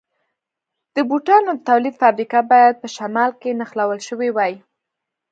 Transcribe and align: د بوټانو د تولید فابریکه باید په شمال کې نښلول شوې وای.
د 0.95 0.97
بوټانو 1.09 1.51
د 1.57 1.61
تولید 1.69 1.95
فابریکه 2.01 2.39
باید 2.51 2.73
په 2.81 2.87
شمال 2.95 3.31
کې 3.41 3.57
نښلول 3.59 3.99
شوې 4.07 4.29
وای. 4.33 4.53